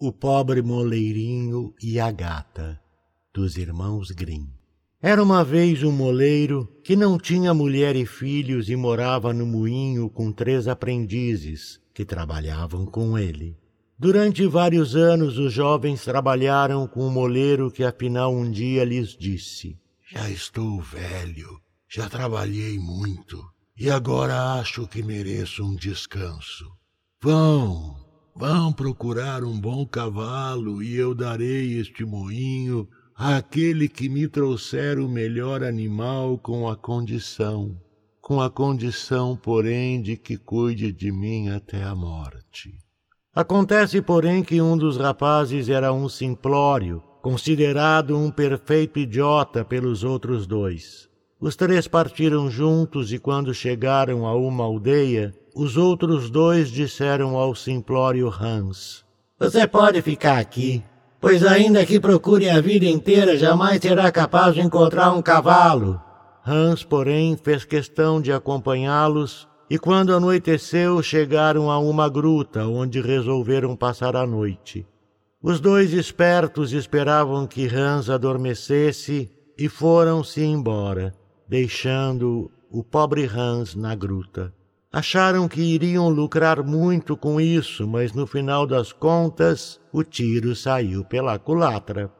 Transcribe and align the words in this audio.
O 0.00 0.12
pobre 0.12 0.62
moleirinho 0.62 1.74
e 1.82 1.98
a 1.98 2.12
gata, 2.12 2.80
dos 3.34 3.56
irmãos 3.56 4.12
Grimm. 4.12 4.46
Era 5.02 5.20
uma 5.20 5.42
vez 5.42 5.82
um 5.82 5.90
moleiro 5.90 6.72
que 6.84 6.94
não 6.94 7.18
tinha 7.18 7.52
mulher 7.52 7.96
e 7.96 8.06
filhos 8.06 8.68
e 8.68 8.76
morava 8.76 9.32
no 9.32 9.44
moinho 9.44 10.08
com 10.08 10.30
três 10.30 10.68
aprendizes 10.68 11.80
que 11.92 12.04
trabalhavam 12.04 12.86
com 12.86 13.18
ele. 13.18 13.58
Durante 13.98 14.46
vários 14.46 14.94
anos 14.94 15.36
os 15.36 15.52
jovens 15.52 16.04
trabalharam 16.04 16.86
com 16.86 17.04
o 17.04 17.10
moleiro 17.10 17.68
que 17.68 17.82
afinal 17.82 18.32
um 18.32 18.48
dia 18.48 18.84
lhes 18.84 19.16
disse: 19.16 19.76
Já 20.12 20.30
estou 20.30 20.80
velho, 20.80 21.60
já 21.88 22.08
trabalhei 22.08 22.78
muito 22.78 23.44
e 23.76 23.90
agora 23.90 24.60
acho 24.60 24.86
que 24.86 25.02
mereço 25.02 25.64
um 25.64 25.74
descanso. 25.74 26.70
Vão, 27.20 27.96
Vão 28.38 28.72
procurar 28.72 29.42
um 29.42 29.58
bom 29.58 29.84
cavalo 29.84 30.80
e 30.80 30.94
eu 30.94 31.12
darei 31.12 31.76
este 31.76 32.04
moinho 32.04 32.86
àquele 33.12 33.88
que 33.88 34.08
me 34.08 34.28
trouxer 34.28 35.00
o 35.00 35.08
melhor 35.08 35.64
animal 35.64 36.38
com 36.38 36.68
a 36.68 36.76
condição, 36.76 37.76
com 38.20 38.40
a 38.40 38.48
condição, 38.48 39.36
porém, 39.36 40.00
de 40.00 40.16
que 40.16 40.36
cuide 40.36 40.92
de 40.92 41.10
mim 41.10 41.48
até 41.48 41.82
a 41.82 41.96
morte. 41.96 42.78
Acontece, 43.34 44.00
porém, 44.00 44.44
que 44.44 44.62
um 44.62 44.78
dos 44.78 44.96
rapazes 44.96 45.68
era 45.68 45.92
um 45.92 46.08
simplório, 46.08 47.02
considerado 47.20 48.16
um 48.16 48.30
perfeito 48.30 49.00
idiota 49.00 49.64
pelos 49.64 50.04
outros 50.04 50.46
dois. 50.46 51.08
Os 51.40 51.56
três 51.56 51.88
partiram 51.88 52.48
juntos 52.48 53.12
e, 53.12 53.18
quando 53.18 53.52
chegaram 53.52 54.24
a 54.24 54.36
uma 54.36 54.62
aldeia, 54.62 55.34
os 55.58 55.76
outros 55.76 56.30
dois 56.30 56.70
disseram 56.70 57.36
ao 57.36 57.52
simplório 57.52 58.28
Hans: 58.28 59.04
Você 59.40 59.66
pode 59.66 60.00
ficar 60.00 60.38
aqui, 60.38 60.84
pois 61.20 61.44
ainda 61.44 61.84
que 61.84 61.98
procure 61.98 62.48
a 62.48 62.60
vida 62.60 62.86
inteira, 62.86 63.36
jamais 63.36 63.80
será 63.82 64.12
capaz 64.12 64.54
de 64.54 64.60
encontrar 64.60 65.12
um 65.12 65.20
cavalo. 65.20 66.00
Hans, 66.46 66.84
porém, 66.84 67.36
fez 67.36 67.64
questão 67.64 68.20
de 68.20 68.32
acompanhá-los 68.32 69.48
e 69.68 69.80
quando 69.80 70.14
anoiteceu 70.14 71.02
chegaram 71.02 71.68
a 71.72 71.78
uma 71.80 72.08
gruta 72.08 72.64
onde 72.64 73.00
resolveram 73.00 73.74
passar 73.74 74.14
a 74.14 74.24
noite. 74.24 74.86
Os 75.42 75.58
dois 75.58 75.92
espertos 75.92 76.72
esperavam 76.72 77.48
que 77.48 77.66
Hans 77.66 78.08
adormecesse 78.08 79.28
e 79.58 79.68
foram-se 79.68 80.40
embora, 80.40 81.12
deixando 81.48 82.48
o 82.70 82.84
pobre 82.84 83.24
Hans 83.24 83.74
na 83.74 83.96
gruta. 83.96 84.56
Acharam 84.90 85.46
que 85.46 85.60
iriam 85.60 86.08
lucrar 86.08 86.62
muito 86.62 87.14
com 87.14 87.38
isso, 87.38 87.86
mas 87.86 88.14
no 88.14 88.26
final 88.26 88.66
das 88.66 88.90
contas 88.90 89.78
o 89.92 90.02
tiro 90.02 90.56
saiu 90.56 91.04
pela 91.04 91.38
culatra. 91.38 92.10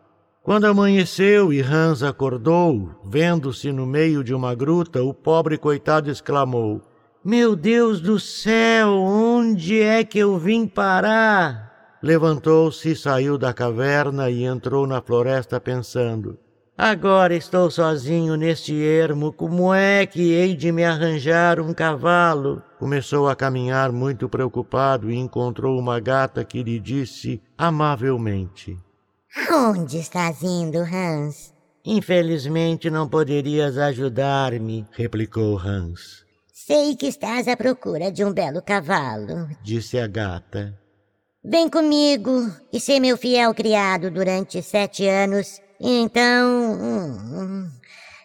Quando 0.43 0.67
amanheceu 0.67 1.51
e 1.51 1.63
Hans 1.63 2.03
acordou, 2.03 2.91
vendo-se 3.05 3.73
no 3.73 3.87
meio 3.87 4.23
de 4.23 4.35
uma 4.35 4.55
gruta, 4.55 5.03
o 5.03 5.15
pobre 5.15 5.57
coitado 5.57 6.11
exclamou: 6.11 6.83
Meu 7.25 7.57
Deus 7.57 8.03
do 8.03 8.21
céu, 8.21 8.91
onde 8.99 9.81
é 9.81 10.05
que 10.05 10.19
eu 10.19 10.39
vim 10.39 10.67
parar? 10.67 11.97
Levantou-se, 12.03 12.95
saiu 12.95 13.39
da 13.39 13.53
caverna 13.55 14.31
e 14.31 14.45
entrou 14.45 14.87
na 14.87 15.01
floresta 15.01 15.59
pensando: 15.59 16.39
Agora 16.81 17.35
estou 17.35 17.69
sozinho 17.73 18.37
neste 18.37 18.73
ermo, 18.73 19.33
como 19.33 19.75
é 19.75 20.07
que 20.07 20.33
hei 20.33 20.55
de 20.55 20.71
me 20.71 20.85
arranjar 20.85 21.59
um 21.59 21.75
cavalo? 21.75 22.63
Começou 22.79 23.29
a 23.29 23.35
caminhar 23.35 23.91
muito 23.91 24.29
preocupado 24.29 25.11
e 25.11 25.17
encontrou 25.17 25.77
uma 25.77 25.99
gata 25.99 26.45
que 26.45 26.63
lhe 26.63 26.79
disse 26.79 27.43
amavelmente: 27.59 28.79
Onde 29.51 29.99
estás 29.99 30.41
indo, 30.45 30.79
Hans? 30.79 31.53
Infelizmente 31.85 32.89
não 32.89 33.09
poderias 33.09 33.77
ajudar-me, 33.77 34.87
replicou 34.93 35.59
Hans. 35.59 36.25
Sei 36.53 36.95
que 36.95 37.09
estás 37.09 37.49
à 37.49 37.57
procura 37.57 38.13
de 38.13 38.25
um 38.25 38.33
belo 38.33 38.63
cavalo, 38.63 39.49
disse 39.65 39.99
a 39.99 40.07
gata. 40.07 40.79
Vem 41.45 41.69
comigo 41.69 42.49
e 42.73 42.79
ser 42.79 43.01
meu 43.01 43.17
fiel 43.17 43.53
criado 43.53 44.13
durante 44.13 44.63
sete 44.63 45.05
anos 45.09 45.61
então, 45.81 46.73
hum, 46.75 47.71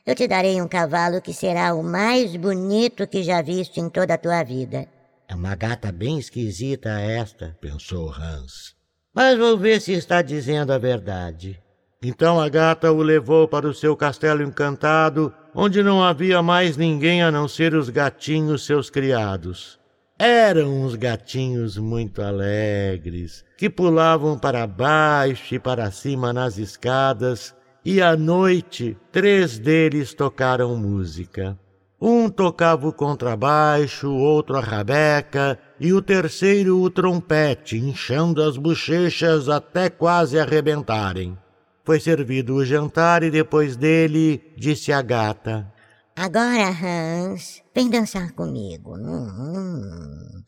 eu 0.05 0.15
te 0.15 0.27
darei 0.27 0.61
um 0.61 0.67
cavalo 0.67 1.21
que 1.21 1.33
será 1.33 1.73
o 1.73 1.83
mais 1.83 2.35
bonito 2.35 3.07
que 3.07 3.23
já 3.23 3.41
viste 3.41 3.79
em 3.79 3.89
toda 3.89 4.15
a 4.15 4.17
tua 4.17 4.43
vida. 4.43 4.87
É 5.27 5.35
uma 5.35 5.55
gata 5.55 5.91
bem 5.91 6.19
esquisita 6.19 6.89
esta, 6.89 7.55
pensou 7.61 8.11
Hans. 8.11 8.75
Mas 9.13 9.37
vou 9.37 9.57
ver 9.57 9.79
se 9.79 9.93
está 9.93 10.21
dizendo 10.21 10.73
a 10.73 10.77
verdade. 10.77 11.61
Então 12.01 12.39
a 12.39 12.49
gata 12.49 12.91
o 12.91 13.01
levou 13.01 13.47
para 13.47 13.67
o 13.67 13.73
seu 13.73 13.95
castelo 13.95 14.43
encantado, 14.43 15.33
onde 15.55 15.81
não 15.81 16.03
havia 16.03 16.41
mais 16.41 16.75
ninguém 16.75 17.23
a 17.23 17.31
não 17.31 17.47
ser 17.47 17.73
os 17.73 17.89
gatinhos 17.89 18.65
seus 18.65 18.89
criados. 18.89 19.79
Eram 20.18 20.84
uns 20.84 20.96
gatinhos 20.96 21.78
muito 21.78 22.22
alegres, 22.22 23.44
que 23.57 23.68
pulavam 23.69 24.38
para 24.38 24.68
baixo 24.68 25.56
e 25.56 25.59
para 25.59 25.90
cima 25.90 26.31
nas 26.31 26.57
escadas, 26.57 27.56
e 27.84 28.00
à 28.00 28.16
noite 28.16 28.96
três 29.12 29.57
deles 29.57 30.13
tocaram 30.13 30.75
música. 30.78 31.57
Um 32.00 32.29
tocava 32.29 32.88
o 32.88 32.94
contrabaixo, 32.94 34.12
outro 34.12 34.56
a 34.56 34.59
rabeca 34.59 35.57
e 35.79 35.94
o 35.94 36.01
terceiro 36.01 36.80
o 36.80 36.90
trompete, 36.90 37.78
inchando 37.78 38.44
as 38.44 38.56
bochechas 38.56 39.50
até 39.50 39.90
quase 39.90 40.38
arrebentarem. 40.38 41.38
Foi 41.84 42.00
servido 42.00 42.56
o 42.56 42.66
jantar 42.66 43.24
e 43.24 43.31
depois 43.31 43.75
dele 43.75 44.53
disse 44.56 44.94
a 44.94 45.01
gata: 45.01 45.72
Agora, 46.16 46.69
Hans, 46.69 47.63
vem 47.74 47.90
dançar 47.90 48.31
comigo. 48.34 48.96
Hum. 48.96 50.44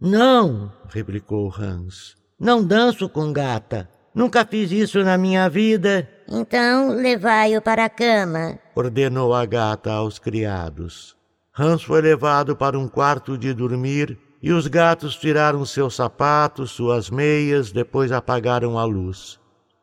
Não, 0.00 0.72
replicou 0.88 1.52
Hans. 1.54 2.16
Não 2.38 2.64
danço 2.64 3.06
com 3.08 3.30
gata. 3.32 3.88
Nunca 4.14 4.46
fiz 4.46 4.72
isso 4.72 5.04
na 5.04 5.18
minha 5.18 5.48
vida. 5.48 6.08
Então 6.26 6.94
levai-o 6.94 7.60
para 7.60 7.84
a 7.84 7.88
cama, 7.90 8.58
ordenou 8.74 9.34
a 9.34 9.44
gata 9.44 9.92
aos 9.92 10.18
criados. 10.18 11.16
Hans 11.56 11.82
foi 11.82 12.00
levado 12.00 12.56
para 12.56 12.78
um 12.78 12.88
quarto 12.88 13.36
de 13.36 13.52
dormir 13.52 14.18
e 14.42 14.52
os 14.52 14.66
gatos 14.66 15.16
tiraram 15.16 15.66
seus 15.66 15.96
sapatos, 15.96 16.70
suas 16.70 17.10
meias, 17.10 17.72
depois 17.72 18.10
apagaram 18.10 18.78
a 18.78 18.84
luz. 18.84 19.38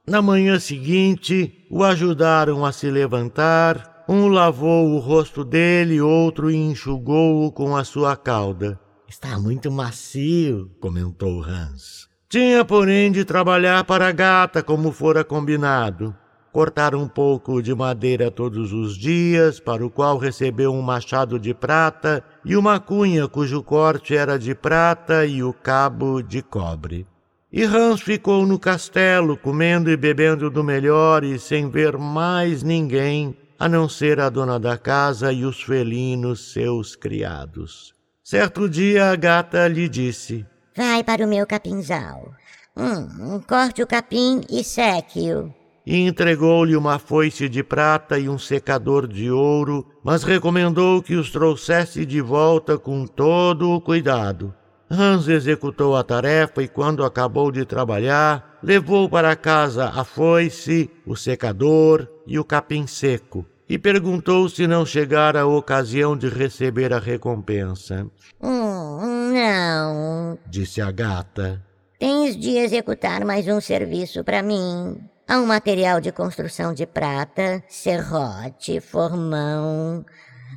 Na 0.08 0.22
manhã 0.22 0.58
seguinte, 0.58 1.68
o 1.70 1.84
ajudaram 1.84 2.66
a 2.66 2.72
se 2.72 2.90
levantar 2.90 3.97
um 4.08 4.28
lavou 4.28 4.92
o 4.92 5.00
rosto 5.00 5.44
dele, 5.44 6.00
outro 6.00 6.50
enxugou-o 6.50 7.52
com 7.52 7.76
a 7.76 7.84
sua 7.84 8.16
cauda. 8.16 8.80
Está 9.08 9.40
muito 9.40 9.72
macio, 9.72 10.70
comentou 10.80 11.44
Hans. 11.44 12.08
Tinha, 12.30 12.66
porém, 12.66 13.12
de 13.12 13.24
trabalhar 13.24 13.84
para 13.86 14.08
a 14.08 14.12
gata, 14.12 14.62
como 14.62 14.92
fora 14.92 15.24
combinado. 15.24 16.16
Cortar 16.52 16.96
um 16.96 17.08
pouco 17.08 17.62
de 17.62 17.74
madeira 17.76 18.32
todos 18.32 18.74
os 18.74 18.98
dias, 18.98 19.60
para 19.60 19.86
o 19.86 19.90
qual 19.90 20.18
recebeu 20.18 20.74
um 20.74 20.82
machado 20.82 21.40
de 21.40 21.54
prata 21.54 22.24
e 22.44 22.58
uma 22.58 22.80
cunha 22.80 23.28
cujo 23.28 23.62
corte 23.62 24.16
era 24.16 24.38
de 24.38 24.56
prata 24.56 25.26
e 25.26 25.44
o 25.44 25.54
cabo 25.54 26.22
de 26.22 26.42
cobre. 26.42 27.06
E 27.52 27.64
Hans 27.64 28.02
ficou 28.02 28.46
no 28.46 28.60
castelo, 28.60 29.38
comendo 29.38 29.90
e 29.90 29.96
bebendo 29.96 30.50
do 30.50 30.64
melhor 30.64 31.24
e 31.24 31.40
sem 31.40 31.70
ver 31.70 31.98
mais 31.98 32.62
ninguém, 32.62 33.38
a 33.60 33.68
não 33.68 33.90
ser 33.90 34.20
a 34.20 34.30
dona 34.30 34.60
da 34.60 34.78
casa 34.78 35.32
e 35.32 35.44
os 35.44 35.62
felinos 35.62 36.52
seus 36.52 36.96
criados. 36.96 37.94
Certo 38.24 38.70
dia 38.70 39.12
a 39.12 39.16
gata 39.16 39.68
lhe 39.68 39.88
disse: 39.88 40.46
Vai 40.76 41.04
para 41.04 41.26
o 41.26 41.28
meu 41.28 41.48
capinzal. 41.48 42.34
Hum, 42.76 43.42
corte 43.48 43.82
o 43.82 43.88
capim 43.88 44.42
e 44.50 44.64
seque-o. 44.64 45.52
E 45.86 46.06
entregou-lhe 46.06 46.76
uma 46.76 47.00
foice 47.00 47.48
de 47.48 47.64
prata 47.64 48.20
e 48.20 48.28
um 48.28 48.38
secador 48.38 49.08
de 49.08 49.32
ouro, 49.32 49.88
mas 50.04 50.24
recomendou 50.24 51.02
que 51.02 51.16
os 51.16 51.32
trouxesse 51.32 52.06
de 52.06 52.20
volta 52.20 52.78
com 52.78 53.08
todo 53.08 53.72
o 53.72 53.80
cuidado. 53.80 54.54
Hans 54.90 55.28
executou 55.28 55.96
a 55.96 56.04
tarefa 56.04 56.64
e, 56.64 56.68
quando 56.68 57.04
acabou 57.04 57.52
de 57.52 57.66
trabalhar, 57.66 58.58
levou 58.64 59.10
para 59.10 59.36
casa 59.36 59.90
a 59.90 60.04
foice, 60.04 60.90
o 61.06 61.16
secador 61.16 62.08
e 62.26 62.40
o 62.40 62.46
capim 62.46 62.88
seco, 62.88 63.46
e 63.68 63.78
perguntou 63.78 64.48
se 64.48 64.66
não 64.66 64.86
chegara 64.86 65.42
a 65.42 65.46
ocasião 65.46 66.16
de 66.16 66.30
receber 66.30 66.94
a 66.94 67.00
recompensa. 67.00 68.08
Hum, 68.42 69.34
não, 69.34 70.38
disse 70.48 70.82
a 70.82 70.90
gata. 70.90 71.62
Tens 72.00 72.38
de 72.38 72.58
executar 72.58 73.26
mais 73.26 73.48
um 73.48 73.60
serviço 73.60 74.24
para 74.24 74.42
mim. 74.42 74.98
Há 75.28 75.40
um 75.40 75.46
material 75.46 76.00
de 76.00 76.12
construção 76.12 76.74
de 76.74 76.86
prata, 76.86 77.62
serrote, 77.68 78.80
formão, 78.80 80.06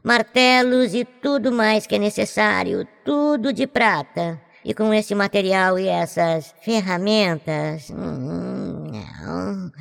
martelos 0.03 0.95
e 0.95 1.05
tudo 1.05 1.53
mais 1.53 1.87
que 1.87 1.95
é 1.95 1.99
necessário, 1.99 2.87
tudo 3.05 3.53
de 3.53 3.67
prata. 3.67 4.41
E 4.65 4.75
com 4.75 4.93
esse 4.93 5.15
material 5.15 5.79
e 5.79 5.89
essas 5.89 6.55
ferramentas, 6.63 7.91
hum, 7.91 8.91
não. 8.93 9.73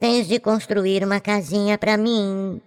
Tens 0.00 0.26
de 0.26 0.40
construir 0.40 1.04
uma 1.04 1.20
casinha 1.20 1.78
para 1.78 1.96
mim. 1.96 2.60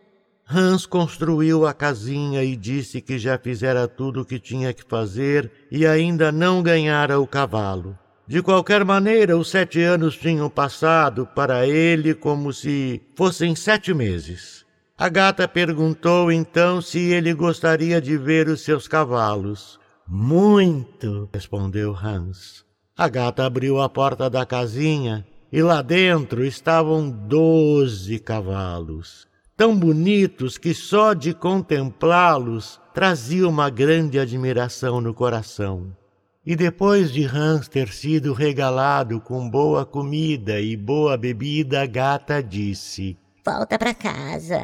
Hans 0.49 0.85
construiu 0.85 1.67
a 1.67 1.73
casinha 1.73 2.43
e 2.43 2.55
disse 2.55 3.01
que 3.01 3.19
já 3.19 3.37
fizera 3.37 3.87
tudo 3.87 4.21
o 4.21 4.25
que 4.25 4.39
tinha 4.39 4.73
que 4.73 4.83
fazer 4.87 5.51
e 5.69 5.85
ainda 5.85 6.31
não 6.31 6.63
ganhara 6.63 7.19
o 7.19 7.27
cavalo. 7.27 7.95
De 8.25 8.41
qualquer 8.41 8.83
maneira, 8.83 9.37
os 9.37 9.49
sete 9.49 9.81
anos 9.81 10.17
tinham 10.17 10.49
passado 10.49 11.27
para 11.35 11.67
ele 11.67 12.13
como 12.13 12.53
se 12.53 13.01
fossem 13.15 13.55
sete 13.55 13.93
meses. 13.93 14.65
A 14.99 15.09
gata 15.09 15.47
perguntou 15.47 16.31
então 16.31 16.81
se 16.81 16.99
ele 16.99 17.33
gostaria 17.33 18.01
de 18.01 18.17
ver 18.17 18.49
os 18.49 18.61
seus 18.61 18.87
cavalos. 18.87 19.79
Muito, 20.05 21.29
respondeu 21.33 21.95
Hans. 21.95 22.65
A 22.97 23.07
gata 23.07 23.45
abriu 23.45 23.79
a 23.79 23.87
porta 23.87 24.29
da 24.29 24.45
casinha 24.45 25.25
e 25.51 25.61
lá 25.63 25.81
dentro 25.81 26.45
estavam 26.45 27.09
doze 27.09 28.19
cavalos 28.19 29.29
tão 29.59 29.77
bonitos 29.77 30.57
que 30.57 30.73
só 30.73 31.13
de 31.13 31.33
contemplá-los 31.33 32.79
trazia 32.93 33.45
uma 33.45 33.69
grande 33.69 34.17
admiração 34.17 35.01
no 35.01 35.13
coração. 35.13 35.93
E 36.45 36.55
depois 36.55 37.11
de 37.11 37.25
Hans 37.25 37.67
ter 37.67 37.89
sido 37.89 38.31
regalado 38.31 39.19
com 39.19 39.49
boa 39.49 39.85
comida 39.85 40.61
e 40.61 40.77
boa 40.77 41.17
bebida, 41.17 41.81
a 41.81 41.85
gata 41.85 42.41
disse: 42.41 43.17
Volta 43.51 43.79
para 43.79 43.95
casa. 43.95 44.61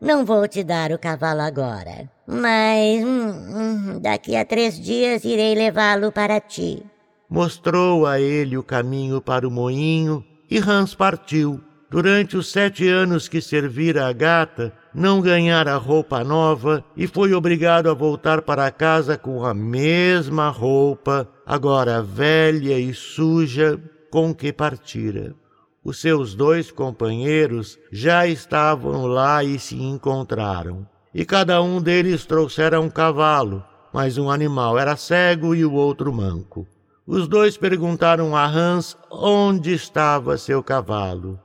Não 0.00 0.24
vou 0.24 0.46
te 0.46 0.62
dar 0.62 0.92
o 0.92 0.98
cavalo 0.98 1.40
agora, 1.40 2.08
mas 2.24 3.02
hum, 3.02 3.30
hum, 3.30 4.00
daqui 4.00 4.36
a 4.36 4.44
três 4.44 4.78
dias 4.78 5.24
irei 5.24 5.56
levá-lo 5.56 6.12
para 6.12 6.38
ti. 6.38 6.80
Mostrou 7.28 8.06
a 8.06 8.20
ele 8.20 8.56
o 8.56 8.62
caminho 8.62 9.20
para 9.20 9.46
o 9.46 9.50
moinho 9.50 10.24
e 10.48 10.58
Hans 10.58 10.94
partiu 10.94 11.60
Durante 11.90 12.36
os 12.36 12.52
sete 12.52 12.86
anos 12.86 13.28
que 13.28 13.40
servira 13.40 14.06
a 14.06 14.12
gata, 14.12 14.72
não 14.94 15.22
ganhara 15.22 15.74
roupa 15.76 16.22
nova 16.22 16.84
e 16.94 17.06
foi 17.06 17.32
obrigado 17.32 17.88
a 17.88 17.94
voltar 17.94 18.42
para 18.42 18.70
casa 18.70 19.16
com 19.16 19.42
a 19.44 19.54
mesma 19.54 20.50
roupa, 20.50 21.26
agora 21.46 22.02
velha 22.02 22.78
e 22.78 22.92
suja, 22.92 23.80
com 24.10 24.34
que 24.34 24.52
partira. 24.52 25.34
Os 25.84 26.00
seus 26.00 26.34
dois 26.34 26.70
companheiros 26.70 27.78
já 27.90 28.26
estavam 28.26 29.06
lá 29.06 29.42
e 29.42 29.58
se 29.58 29.76
encontraram. 29.76 30.86
E 31.14 31.24
cada 31.24 31.62
um 31.62 31.80
deles 31.80 32.26
trouxera 32.26 32.80
um 32.80 32.90
cavalo, 32.90 33.64
mas 33.92 34.18
um 34.18 34.30
animal 34.30 34.78
era 34.78 34.96
cego 34.96 35.54
e 35.54 35.64
o 35.64 35.72
outro 35.72 36.12
manco. 36.12 36.66
Os 37.06 37.26
dois 37.26 37.56
perguntaram 37.56 38.36
a 38.36 38.44
Hans 38.46 38.96
onde 39.10 39.72
estava 39.72 40.36
seu 40.36 40.62
cavalo. 40.62 41.40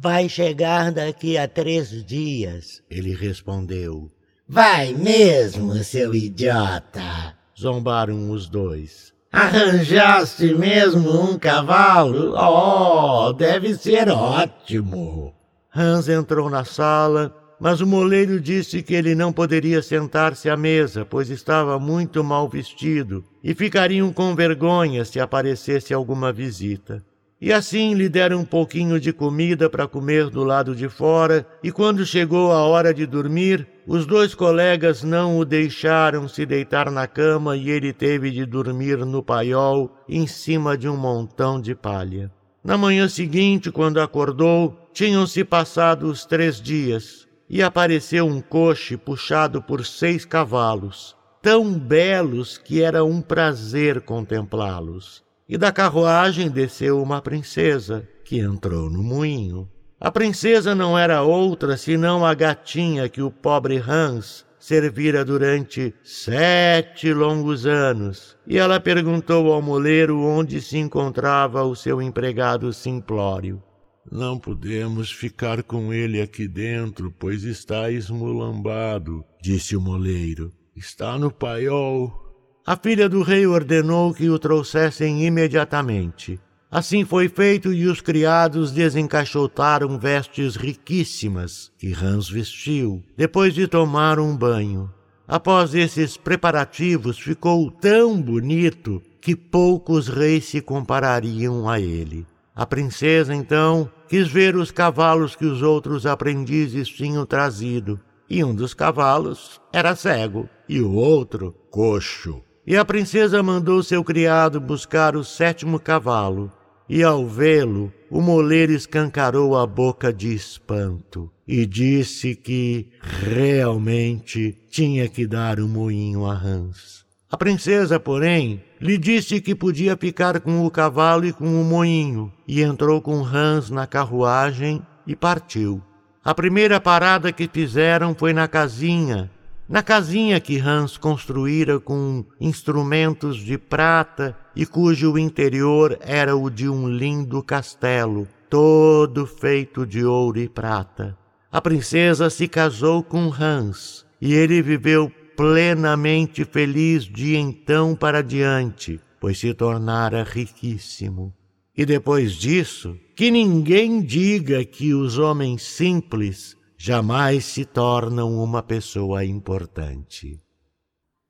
Vai 0.00 0.28
chegar 0.28 0.92
daqui 0.92 1.36
a 1.36 1.48
três 1.48 2.04
dias, 2.04 2.80
ele 2.88 3.12
respondeu. 3.12 4.08
Vai 4.46 4.94
mesmo, 4.94 5.74
seu 5.82 6.14
idiota! 6.14 7.36
Zombaram 7.58 8.30
os 8.30 8.48
dois. 8.48 9.12
Arranjaste 9.30 10.54
mesmo 10.54 11.22
um 11.22 11.38
cavalo? 11.38 12.34
Oh, 12.34 13.32
deve 13.32 13.74
ser 13.74 14.08
ótimo! 14.08 15.34
Hans 15.74 16.08
entrou 16.08 16.48
na 16.48 16.64
sala, 16.64 17.34
mas 17.60 17.80
o 17.80 17.86
moleiro 17.86 18.40
disse 18.40 18.82
que 18.82 18.94
ele 18.94 19.14
não 19.14 19.32
poderia 19.32 19.82
sentar-se 19.82 20.48
à 20.48 20.56
mesa, 20.56 21.04
pois 21.04 21.28
estava 21.28 21.78
muito 21.78 22.24
mal 22.24 22.48
vestido 22.48 23.22
e 23.44 23.54
ficariam 23.54 24.12
com 24.12 24.34
vergonha 24.34 25.04
se 25.04 25.20
aparecesse 25.20 25.92
alguma 25.92 26.32
visita. 26.32 27.04
E 27.40 27.52
assim 27.52 27.94
lhe 27.94 28.08
deram 28.08 28.40
um 28.40 28.44
pouquinho 28.44 28.98
de 28.98 29.12
comida 29.12 29.70
para 29.70 29.86
comer 29.86 30.28
do 30.28 30.42
lado 30.42 30.74
de 30.74 30.88
fora, 30.88 31.46
e 31.62 31.70
quando 31.70 32.04
chegou 32.04 32.50
a 32.50 32.64
hora 32.64 32.92
de 32.92 33.06
dormir, 33.06 33.64
os 33.86 34.04
dois 34.04 34.34
colegas 34.34 35.04
não 35.04 35.38
o 35.38 35.44
deixaram 35.44 36.26
se 36.26 36.44
deitar 36.44 36.90
na 36.90 37.06
cama 37.06 37.56
e 37.56 37.70
ele 37.70 37.92
teve 37.92 38.32
de 38.32 38.44
dormir 38.44 38.98
no 39.06 39.22
paiol 39.22 39.88
em 40.08 40.26
cima 40.26 40.76
de 40.76 40.88
um 40.88 40.96
montão 40.96 41.60
de 41.60 41.76
palha. 41.76 42.28
Na 42.64 42.76
manhã 42.76 43.08
seguinte, 43.08 43.70
quando 43.70 44.00
acordou, 44.00 44.76
tinham-se 44.92 45.44
passado 45.44 46.10
os 46.10 46.26
três 46.26 46.60
dias 46.60 47.28
e 47.48 47.62
apareceu 47.62 48.26
um 48.26 48.40
coche 48.40 48.96
puxado 48.96 49.62
por 49.62 49.86
seis 49.86 50.24
cavalos, 50.24 51.16
tão 51.40 51.78
belos 51.78 52.58
que 52.58 52.82
era 52.82 53.04
um 53.04 53.22
prazer 53.22 54.00
contemplá-los 54.00 55.27
e 55.48 55.56
da 55.56 55.72
carruagem 55.72 56.50
desceu 56.50 57.02
uma 57.02 57.22
princesa, 57.22 58.06
que 58.24 58.38
entrou 58.38 58.90
no 58.90 59.02
moinho. 59.02 59.68
A 59.98 60.12
princesa 60.12 60.74
não 60.74 60.96
era 60.98 61.22
outra 61.22 61.76
senão 61.76 62.24
a 62.24 62.34
gatinha 62.34 63.08
que 63.08 63.22
o 63.22 63.30
pobre 63.30 63.78
Hans 63.78 64.44
servira 64.58 65.24
durante 65.24 65.94
sete 66.04 67.12
longos 67.12 67.64
anos, 67.64 68.36
e 68.46 68.58
ela 68.58 68.78
perguntou 68.78 69.52
ao 69.52 69.62
moleiro 69.62 70.20
onde 70.20 70.60
se 70.60 70.76
encontrava 70.76 71.64
o 71.64 71.74
seu 71.74 72.02
empregado 72.02 72.72
simplório. 72.72 73.62
Não 74.10 74.38
podemos 74.38 75.10
ficar 75.10 75.62
com 75.62 75.92
ele 75.92 76.20
aqui 76.20 76.48
dentro, 76.48 77.12
pois 77.18 77.44
está 77.44 77.90
esmulambado, 77.90 79.24
disse 79.42 79.76
o 79.76 79.80
moleiro. 79.80 80.52
Está 80.74 81.18
no 81.18 81.30
paiol 81.30 82.27
a 82.68 82.76
filha 82.76 83.08
do 83.08 83.22
rei 83.22 83.46
ordenou 83.46 84.12
que 84.12 84.28
o 84.28 84.38
trouxessem 84.38 85.24
imediatamente. 85.24 86.38
Assim 86.70 87.02
foi 87.02 87.26
feito 87.26 87.72
e 87.72 87.86
os 87.86 88.02
criados 88.02 88.70
desencaixotaram 88.70 89.98
vestes 89.98 90.54
riquíssimas 90.54 91.72
que 91.78 91.94
Hans 91.94 92.28
vestiu, 92.28 93.02
depois 93.16 93.54
de 93.54 93.66
tomar 93.66 94.20
um 94.20 94.36
banho. 94.36 94.92
Após 95.26 95.74
esses 95.74 96.18
preparativos, 96.18 97.18
ficou 97.18 97.70
tão 97.70 98.20
bonito 98.20 99.00
que 99.18 99.34
poucos 99.34 100.06
reis 100.06 100.44
se 100.44 100.60
comparariam 100.60 101.66
a 101.66 101.80
ele. 101.80 102.26
A 102.54 102.66
princesa, 102.66 103.34
então, 103.34 103.90
quis 104.10 104.28
ver 104.28 104.54
os 104.56 104.70
cavalos 104.70 105.34
que 105.34 105.46
os 105.46 105.62
outros 105.62 106.04
aprendizes 106.04 106.86
tinham 106.86 107.24
trazido, 107.24 107.98
e 108.28 108.44
um 108.44 108.54
dos 108.54 108.74
cavalos 108.74 109.58
era 109.72 109.96
cego 109.96 110.46
e 110.68 110.82
o 110.82 110.92
outro 110.92 111.54
coxo. 111.70 112.42
E 112.70 112.76
a 112.76 112.84
princesa 112.84 113.42
mandou 113.42 113.82
seu 113.82 114.04
criado 114.04 114.60
buscar 114.60 115.16
o 115.16 115.24
sétimo 115.24 115.80
cavalo, 115.80 116.52
e 116.86 117.02
ao 117.02 117.26
vê-lo, 117.26 117.90
o 118.10 118.20
moleiro 118.20 118.72
escancarou 118.72 119.56
a 119.56 119.66
boca 119.66 120.12
de 120.12 120.34
espanto 120.34 121.32
e 121.46 121.64
disse 121.64 122.34
que 122.34 122.90
realmente 123.00 124.54
tinha 124.70 125.08
que 125.08 125.26
dar 125.26 125.58
o 125.58 125.64
um 125.64 125.68
moinho 125.68 126.26
a 126.26 126.34
Hans. 126.34 127.06
A 127.30 127.38
princesa, 127.38 127.98
porém, 127.98 128.62
lhe 128.78 128.98
disse 128.98 129.40
que 129.40 129.54
podia 129.54 129.96
ficar 129.96 130.38
com 130.38 130.66
o 130.66 130.70
cavalo 130.70 131.24
e 131.24 131.32
com 131.32 131.58
o 131.58 131.64
moinho, 131.64 132.30
e 132.46 132.60
entrou 132.60 133.00
com 133.00 133.24
Hans 133.24 133.70
na 133.70 133.86
carruagem 133.86 134.86
e 135.06 135.16
partiu. 135.16 135.82
A 136.22 136.34
primeira 136.34 136.78
parada 136.78 137.32
que 137.32 137.48
fizeram 137.50 138.14
foi 138.14 138.34
na 138.34 138.46
casinha 138.46 139.30
na 139.68 139.82
casinha 139.82 140.40
que 140.40 140.58
Hans 140.58 140.96
construíra 140.96 141.78
com 141.78 142.24
instrumentos 142.40 143.36
de 143.36 143.58
prata 143.58 144.34
e 144.56 144.64
cujo 144.64 145.18
interior 145.18 145.98
era 146.00 146.34
o 146.34 146.48
de 146.48 146.68
um 146.68 146.88
lindo 146.88 147.42
castelo, 147.42 148.26
todo 148.48 149.26
feito 149.26 149.84
de 149.84 150.04
ouro 150.04 150.38
e 150.38 150.48
prata. 150.48 151.16
A 151.52 151.60
princesa 151.60 152.30
se 152.30 152.48
casou 152.48 153.02
com 153.02 153.30
Hans 153.32 154.06
e 154.20 154.34
ele 154.34 154.62
viveu 154.62 155.12
plenamente 155.36 156.44
feliz 156.44 157.04
de 157.04 157.36
então 157.36 157.94
para 157.94 158.22
diante, 158.22 158.98
pois 159.20 159.38
se 159.38 159.52
tornara 159.52 160.24
riquíssimo. 160.24 161.32
E 161.76 161.86
depois 161.86 162.32
disso, 162.32 162.98
que 163.14 163.30
ninguém 163.30 164.02
diga 164.02 164.64
que 164.64 164.92
os 164.92 165.16
homens 165.16 165.62
simples 165.62 166.57
jamais 166.78 167.44
se 167.44 167.64
tornam 167.64 168.40
uma 168.40 168.62
pessoa 168.62 169.24
importante. 169.24 170.40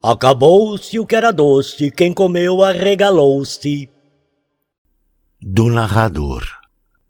Acabou-se 0.02 0.98
o 0.98 1.06
que 1.06 1.16
era 1.16 1.32
doce, 1.32 1.90
quem 1.90 2.12
comeu 2.12 2.62
arregalou-se. 2.62 3.88
Do 5.40 5.70
narrador. 5.70 6.46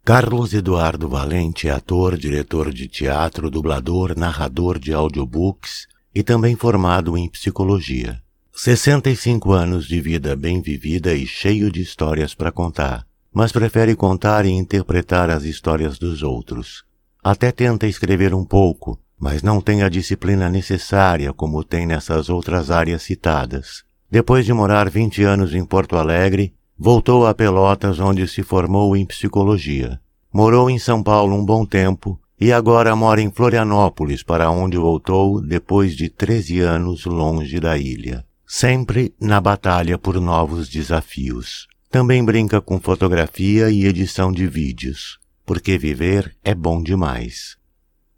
Carlos 0.04 0.54
Eduardo 0.54 1.08
Valente 1.08 1.68
é 1.68 1.72
ator, 1.72 2.16
diretor 2.16 2.72
de 2.72 2.86
teatro, 2.86 3.50
dublador, 3.50 4.16
narrador 4.16 4.78
de 4.78 4.94
audiobooks 4.94 5.86
e 6.14 6.22
também 6.22 6.56
formado 6.56 7.18
em 7.18 7.28
psicologia. 7.28 8.22
65 8.54 9.52
anos 9.52 9.86
de 9.86 10.00
vida 10.00 10.34
bem 10.34 10.62
vivida 10.62 11.12
e 11.12 11.26
cheio 11.26 11.70
de 11.70 11.82
histórias 11.82 12.34
para 12.34 12.50
contar, 12.50 13.06
mas 13.32 13.52
prefere 13.52 13.94
contar 13.94 14.46
e 14.46 14.50
interpretar 14.50 15.28
as 15.28 15.44
histórias 15.44 15.98
dos 15.98 16.22
outros. 16.22 16.87
Até 17.30 17.52
tenta 17.52 17.86
escrever 17.86 18.32
um 18.32 18.42
pouco, 18.42 18.98
mas 19.20 19.42
não 19.42 19.60
tem 19.60 19.82
a 19.82 19.90
disciplina 19.90 20.48
necessária 20.48 21.30
como 21.30 21.62
tem 21.62 21.86
nessas 21.86 22.30
outras 22.30 22.70
áreas 22.70 23.02
citadas. 23.02 23.84
Depois 24.10 24.46
de 24.46 24.52
morar 24.54 24.88
20 24.88 25.24
anos 25.24 25.52
em 25.54 25.62
Porto 25.62 25.96
Alegre, 25.96 26.54
voltou 26.78 27.26
a 27.26 27.34
Pelotas, 27.34 28.00
onde 28.00 28.26
se 28.26 28.42
formou 28.42 28.96
em 28.96 29.04
psicologia. 29.04 30.00
Morou 30.32 30.70
em 30.70 30.78
São 30.78 31.02
Paulo 31.02 31.36
um 31.36 31.44
bom 31.44 31.66
tempo 31.66 32.18
e 32.40 32.50
agora 32.50 32.96
mora 32.96 33.20
em 33.20 33.30
Florianópolis, 33.30 34.22
para 34.22 34.50
onde 34.50 34.78
voltou 34.78 35.38
depois 35.42 35.94
de 35.94 36.08
13 36.08 36.60
anos 36.60 37.04
longe 37.04 37.60
da 37.60 37.76
ilha. 37.76 38.24
Sempre 38.46 39.12
na 39.20 39.38
batalha 39.38 39.98
por 39.98 40.18
novos 40.18 40.66
desafios. 40.66 41.68
Também 41.90 42.24
brinca 42.24 42.58
com 42.58 42.80
fotografia 42.80 43.68
e 43.68 43.84
edição 43.84 44.32
de 44.32 44.46
vídeos, 44.46 45.18
porque 45.48 45.78
viver 45.78 46.36
é 46.44 46.54
bom 46.54 46.82
demais. 46.82 47.56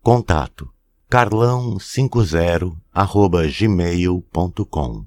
Contato 0.03 0.69
carlão50 1.09 2.77
arroba 2.93 3.47
gmail.com 3.47 5.07